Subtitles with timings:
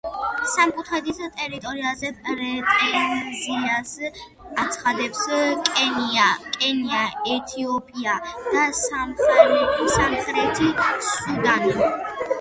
[0.51, 3.91] სამკუთხედის ტერიტორიაზე პრეტენზიას
[4.63, 5.21] აცხადებს
[5.69, 7.05] კენია,
[7.37, 8.17] ეთიოპია
[8.49, 10.63] და სამხრეთი
[11.13, 11.75] სუდანი.